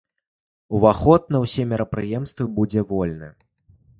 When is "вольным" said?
2.93-3.37